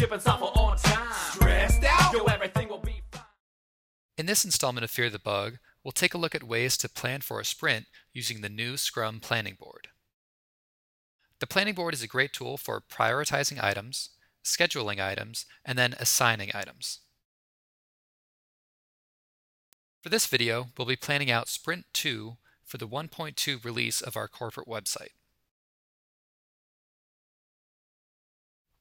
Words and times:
shipping 0.00 0.18
software 0.20 0.50
on 0.54 0.78
time. 0.78 1.12
Stressed 1.32 1.84
out? 1.84 2.14
Yo, 2.14 2.24
everything 2.24 2.68
will 2.68 2.78
be 2.78 3.02
fine. 3.12 3.22
In 4.16 4.24
this 4.24 4.46
installment 4.46 4.82
of 4.82 4.90
Fear 4.90 5.10
the 5.10 5.18
Bug, 5.18 5.58
we'll 5.84 5.92
take 5.92 6.14
a 6.14 6.18
look 6.18 6.34
at 6.34 6.42
ways 6.42 6.78
to 6.78 6.88
plan 6.88 7.20
for 7.20 7.38
a 7.38 7.44
sprint 7.44 7.84
using 8.14 8.40
the 8.40 8.48
new 8.48 8.78
Scrum 8.78 9.20
Planning 9.20 9.58
Board. 9.60 9.88
The 11.40 11.46
planning 11.46 11.74
board 11.74 11.92
is 11.92 12.02
a 12.02 12.08
great 12.08 12.32
tool 12.32 12.56
for 12.56 12.80
prioritizing 12.80 13.62
items, 13.62 14.10
scheduling 14.42 15.00
items, 15.00 15.44
and 15.66 15.78
then 15.78 15.94
assigning 15.98 16.50
items. 16.54 17.00
For 20.02 20.08
this 20.08 20.26
video, 20.26 20.68
we'll 20.78 20.86
be 20.86 20.96
planning 20.96 21.30
out 21.30 21.48
Sprint 21.48 21.84
2 21.92 22.38
for 22.64 22.78
the 22.78 22.88
1.2 22.88 23.62
release 23.62 24.00
of 24.00 24.16
our 24.16 24.28
corporate 24.28 24.66
website. 24.66 25.12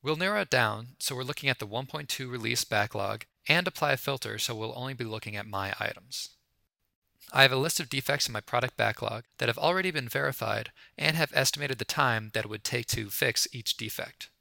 We'll 0.10 0.16
narrow 0.16 0.42
it 0.42 0.50
down 0.50 0.96
so 0.98 1.16
we're 1.16 1.22
looking 1.22 1.50
at 1.50 1.60
the 1.60 1.68
1.2 1.68 2.28
release 2.28 2.64
backlog 2.64 3.26
and 3.48 3.68
apply 3.68 3.92
a 3.92 3.98
filter 3.98 4.40
so 4.40 4.56
we'll 4.56 4.74
only 4.76 4.96
be 4.96 5.04
looking 5.04 5.36
at 5.36 5.46
my 5.46 5.76
items. 5.80 6.30
I 7.32 7.44
have 7.44 7.52
a 7.52 7.58
list 7.58 7.80
of 7.80 7.92
defects 7.92 8.28
in 8.28 8.34
my 8.34 8.42
product 8.42 8.76
backlog 8.76 9.26
that 9.38 9.50
have 9.50 9.60
already 9.60 9.92
been 9.92 10.10
verified 10.10 10.72
and 10.98 11.16
have 11.16 11.32
estimated 11.36 11.78
the 11.78 11.86
time 11.86 12.32
that 12.34 12.46
it 12.46 12.50
would 12.50 12.64
take 12.64 12.88
to 12.88 13.12
fix 13.12 13.48
each 13.54 13.78
defect. 13.78 14.32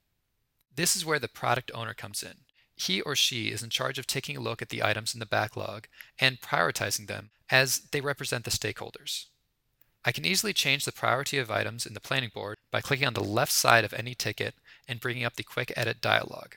This 0.74 0.96
is 0.96 1.04
where 1.04 1.18
the 1.18 1.28
product 1.28 1.70
owner 1.74 1.92
comes 1.92 2.22
in. 2.22 2.44
He 2.74 3.02
or 3.02 3.14
she 3.14 3.48
is 3.48 3.62
in 3.62 3.69
charge 3.69 3.98
of 3.98 4.06
taking 4.06 4.38
a 4.38 4.41
look 4.41 4.62
at 4.62 4.70
the 4.70 4.82
items 4.82 5.12
in 5.12 5.20
the 5.20 5.27
backlog 5.27 5.86
and 6.19 6.41
prioritizing 6.41 7.08
them 7.08 7.28
as 7.50 7.80
they 7.92 8.00
represent 8.00 8.46
the 8.46 8.50
stakeholders. 8.50 9.27
I 10.08 10.10
can 10.10 10.24
easily 10.24 10.54
change 10.54 10.86
the 10.86 10.90
priority 10.90 11.36
of 11.36 11.50
items 11.50 11.84
in 11.84 11.92
the 11.92 12.00
planning 12.00 12.30
board 12.32 12.56
by 12.70 12.80
clicking 12.80 13.06
on 13.06 13.12
the 13.12 13.22
left 13.22 13.52
side 13.52 13.84
of 13.84 13.92
any 13.92 14.14
ticket 14.14 14.54
and 14.88 15.00
bringing 15.00 15.22
up 15.22 15.36
the 15.36 15.42
Quick 15.42 15.70
Edit 15.76 16.00
dialog. 16.00 16.54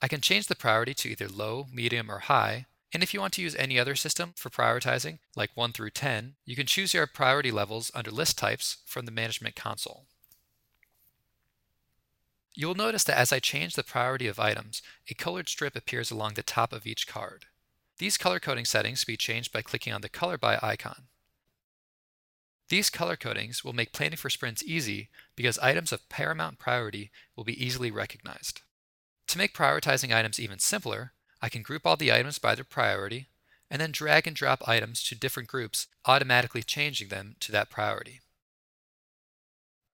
I 0.00 0.08
can 0.08 0.22
change 0.22 0.46
the 0.46 0.56
priority 0.56 0.94
to 0.94 1.10
either 1.10 1.28
low, 1.28 1.66
medium, 1.70 2.10
or 2.10 2.20
high, 2.20 2.64
and 2.94 3.02
if 3.02 3.12
you 3.12 3.20
want 3.20 3.34
to 3.34 3.42
use 3.42 3.54
any 3.56 3.78
other 3.78 3.96
system 3.96 4.32
for 4.34 4.48
prioritizing, 4.48 5.18
like 5.36 5.50
1 5.54 5.72
through 5.72 5.90
10, 5.90 6.36
you 6.46 6.56
can 6.56 6.64
choose 6.64 6.94
your 6.94 7.06
priority 7.06 7.50
levels 7.50 7.90
under 7.94 8.10
list 8.10 8.38
types 8.38 8.78
from 8.86 9.04
the 9.04 9.12
management 9.12 9.56
console. 9.56 10.06
You 12.54 12.66
will 12.66 12.74
notice 12.74 13.04
that 13.04 13.18
as 13.18 13.30
I 13.30 13.40
change 13.40 13.74
the 13.74 13.84
priority 13.84 14.26
of 14.26 14.40
items, 14.40 14.80
a 15.10 15.14
colored 15.14 15.50
strip 15.50 15.76
appears 15.76 16.10
along 16.10 16.32
the 16.32 16.42
top 16.42 16.72
of 16.72 16.86
each 16.86 17.06
card. 17.06 17.44
These 17.98 18.16
color 18.16 18.40
coding 18.40 18.64
settings 18.64 19.04
can 19.04 19.12
be 19.12 19.18
changed 19.18 19.52
by 19.52 19.60
clicking 19.60 19.92
on 19.92 20.00
the 20.00 20.08
color 20.08 20.38
by 20.38 20.58
icon. 20.62 21.08
These 22.68 22.90
color 22.90 23.16
codings 23.16 23.62
will 23.62 23.72
make 23.72 23.92
planning 23.92 24.16
for 24.16 24.30
sprints 24.30 24.62
easy 24.64 25.08
because 25.36 25.58
items 25.58 25.92
of 25.92 26.08
paramount 26.08 26.58
priority 26.58 27.10
will 27.36 27.44
be 27.44 27.64
easily 27.64 27.90
recognized. 27.90 28.62
To 29.28 29.38
make 29.38 29.54
prioritizing 29.54 30.14
items 30.14 30.40
even 30.40 30.58
simpler, 30.58 31.12
I 31.40 31.48
can 31.48 31.62
group 31.62 31.86
all 31.86 31.96
the 31.96 32.12
items 32.12 32.38
by 32.38 32.54
their 32.54 32.64
priority 32.64 33.28
and 33.70 33.80
then 33.80 33.92
drag 33.92 34.26
and 34.26 34.36
drop 34.36 34.66
items 34.66 35.02
to 35.04 35.14
different 35.14 35.48
groups, 35.48 35.86
automatically 36.04 36.62
changing 36.62 37.08
them 37.08 37.36
to 37.40 37.52
that 37.52 37.70
priority. 37.70 38.20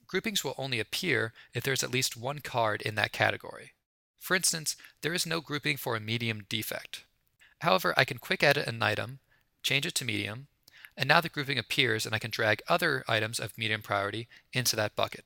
Groupings 0.07 0.45
will 0.45 0.55
only 0.59 0.79
appear 0.79 1.33
if 1.55 1.63
there's 1.65 1.83
at 1.83 1.91
least 1.91 2.17
one 2.17 2.41
card 2.41 2.83
in 2.83 2.97
that 2.97 3.13
category. 3.13 3.73
For 4.19 4.37
instance, 4.37 4.77
there 5.01 5.15
is 5.15 5.27
no 5.27 5.41
grouping 5.41 5.79
for 5.79 5.97
a 5.97 6.01
medium 6.01 6.45
defect. 6.49 7.05
However, 7.61 7.95
I 7.97 8.05
can 8.05 8.19
quick 8.19 8.43
edit 8.43 8.67
an 8.69 8.83
item, 8.83 9.21
change 9.63 9.87
it 9.87 9.95
to 9.97 10.05
medium, 10.05 10.49
and 10.97 11.09
now 11.09 11.21
the 11.21 11.29
grouping 11.29 11.59
appears 11.59 12.05
and 12.05 12.15
I 12.15 12.19
can 12.19 12.31
drag 12.31 12.63
other 12.69 13.05
items 13.09 13.39
of 13.41 13.57
medium 13.57 13.83
priority 13.83 14.29
into 14.53 14.77
that 14.77 14.97
bucket. 14.97 15.25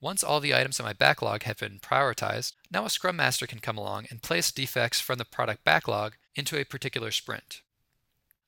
Once 0.00 0.22
all 0.22 0.38
the 0.38 0.54
items 0.54 0.78
in 0.78 0.84
my 0.84 0.92
backlog 0.92 1.42
have 1.42 1.58
been 1.58 1.80
prioritized, 1.80 2.52
now 2.70 2.84
a 2.84 2.90
Scrum 2.90 3.16
Master 3.16 3.46
can 3.46 3.58
come 3.58 3.76
along 3.76 4.06
and 4.10 4.22
place 4.22 4.52
defects 4.52 5.00
from 5.00 5.18
the 5.18 5.24
product 5.24 5.64
backlog 5.64 6.14
into 6.36 6.56
a 6.56 6.64
particular 6.64 7.10
sprint. 7.10 7.62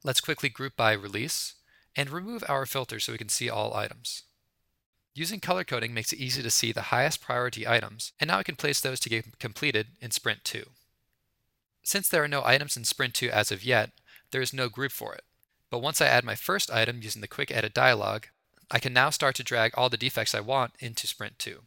Let's 0.04 0.20
quickly 0.20 0.48
group 0.48 0.76
by 0.76 0.92
release 0.92 1.54
and 1.96 2.08
remove 2.08 2.44
our 2.48 2.66
filter 2.66 3.00
so 3.00 3.12
we 3.12 3.18
can 3.18 3.28
see 3.28 3.50
all 3.50 3.74
items. 3.74 4.22
Using 5.12 5.40
color 5.40 5.64
coding 5.64 5.92
makes 5.92 6.12
it 6.12 6.20
easy 6.20 6.40
to 6.40 6.50
see 6.50 6.70
the 6.70 6.82
highest 6.82 7.20
priority 7.20 7.66
items, 7.66 8.12
and 8.20 8.28
now 8.28 8.38
I 8.38 8.44
can 8.44 8.54
place 8.54 8.80
those 8.80 9.00
to 9.00 9.08
get 9.08 9.38
completed 9.40 9.88
in 10.00 10.12
Sprint 10.12 10.44
2. 10.44 10.64
Since 11.82 12.08
there 12.08 12.22
are 12.22 12.28
no 12.28 12.44
items 12.44 12.76
in 12.76 12.84
Sprint 12.84 13.14
2 13.14 13.30
as 13.30 13.50
of 13.50 13.64
yet, 13.64 13.90
there 14.30 14.42
is 14.42 14.52
no 14.52 14.68
group 14.68 14.92
for 14.92 15.14
it. 15.14 15.24
But 15.70 15.80
once 15.80 16.00
I 16.00 16.06
add 16.06 16.24
my 16.24 16.34
first 16.34 16.70
item 16.70 17.00
using 17.02 17.20
the 17.20 17.28
Quick 17.28 17.50
Edit 17.50 17.74
dialog, 17.74 18.24
I 18.70 18.78
can 18.78 18.92
now 18.92 19.10
start 19.10 19.34
to 19.36 19.44
drag 19.44 19.72
all 19.76 19.88
the 19.88 19.96
defects 19.96 20.34
I 20.34 20.40
want 20.40 20.72
into 20.78 21.06
Sprint 21.06 21.38
2. 21.38 21.60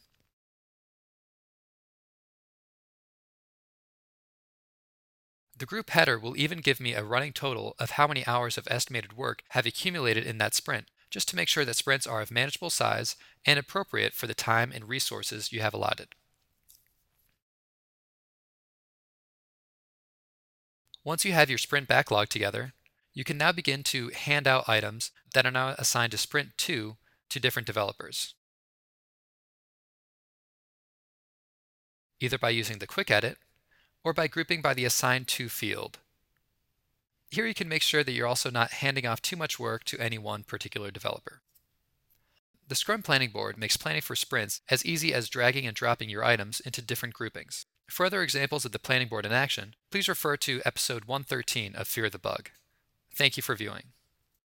The 5.55 5.65
group 5.65 5.91
header 5.91 6.17
will 6.17 6.35
even 6.35 6.59
give 6.59 6.79
me 6.79 6.93
a 6.93 7.03
running 7.03 7.31
total 7.31 7.75
of 7.79 7.91
how 7.91 8.07
many 8.07 8.25
hours 8.25 8.57
of 8.57 8.67
estimated 8.69 9.13
work 9.13 9.43
have 9.49 9.65
accumulated 9.65 10.25
in 10.25 10.37
that 10.39 10.53
sprint, 10.53 10.87
just 11.09 11.29
to 11.29 11.35
make 11.35 11.47
sure 11.47 11.63
that 11.63 11.75
sprints 11.75 12.07
are 12.07 12.21
of 12.21 12.31
manageable 12.31 12.69
size 12.69 13.15
and 13.45 13.59
appropriate 13.59 14.13
for 14.13 14.27
the 14.27 14.33
time 14.33 14.71
and 14.73 14.89
resources 14.89 15.53
you 15.53 15.61
have 15.61 15.73
allotted. 15.73 16.15
Once 21.03 21.25
you 21.25 21.33
have 21.33 21.49
your 21.49 21.57
sprint 21.57 21.87
backlog 21.87 22.29
together, 22.29 22.73
you 23.13 23.23
can 23.23 23.37
now 23.37 23.51
begin 23.51 23.83
to 23.83 24.09
hand 24.09 24.47
out 24.47 24.69
items 24.69 25.11
that 25.33 25.45
are 25.45 25.51
now 25.51 25.75
assigned 25.77 26.11
to 26.11 26.17
Sprint 26.17 26.57
2 26.57 26.95
to 27.29 27.39
different 27.39 27.65
developers. 27.65 28.33
Either 32.19 32.37
by 32.37 32.49
using 32.49 32.79
the 32.79 32.87
Quick 32.87 33.11
Edit 33.11 33.37
or 34.03 34.13
by 34.13 34.27
grouping 34.27 34.61
by 34.61 34.73
the 34.73 34.85
assigned 34.85 35.27
To 35.27 35.49
field. 35.49 35.99
Here 37.29 37.45
you 37.45 37.53
can 37.53 37.67
make 37.67 37.81
sure 37.81 38.03
that 38.03 38.11
you're 38.11 38.27
also 38.27 38.49
not 38.49 38.71
handing 38.71 39.05
off 39.05 39.21
too 39.21 39.35
much 39.35 39.59
work 39.59 39.83
to 39.85 39.99
any 39.99 40.17
one 40.17 40.43
particular 40.43 40.91
developer. 40.91 41.41
The 42.67 42.75
Scrum 42.75 43.01
Planning 43.01 43.31
Board 43.31 43.57
makes 43.57 43.75
planning 43.75 44.01
for 44.01 44.15
sprints 44.15 44.61
as 44.69 44.85
easy 44.85 45.13
as 45.13 45.29
dragging 45.29 45.67
and 45.67 45.75
dropping 45.75 46.09
your 46.09 46.23
items 46.23 46.59
into 46.59 46.81
different 46.81 47.13
groupings. 47.13 47.65
For 47.89 48.05
other 48.05 48.21
examples 48.21 48.65
of 48.65 48.71
the 48.71 48.79
planning 48.79 49.07
board 49.07 49.25
in 49.25 49.31
action, 49.31 49.75
please 49.91 50.07
refer 50.07 50.35
to 50.37 50.61
episode 50.65 51.05
113 51.05 51.75
of 51.75 51.87
Fear 51.87 52.09
the 52.09 52.19
Bug. 52.19 52.49
Thank 53.15 53.37
you 53.37 53.43
for 53.43 53.55
viewing. 53.55 53.92